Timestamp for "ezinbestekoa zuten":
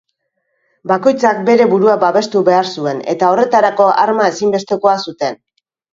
4.35-5.43